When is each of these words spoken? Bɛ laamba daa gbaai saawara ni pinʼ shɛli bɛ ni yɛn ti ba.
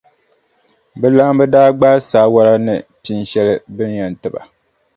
Bɛ 0.99 1.07
laamba 1.15 1.43
daa 1.53 1.69
gbaai 1.77 1.99
saawara 2.09 2.53
ni 2.65 2.73
pinʼ 3.03 3.27
shɛli 3.31 3.53
bɛ 3.75 3.83
ni 3.87 3.95
yɛn 3.99 4.13
ti 4.21 4.27
ba. 4.33 4.41